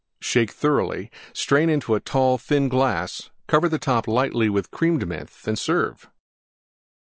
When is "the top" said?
3.69-4.07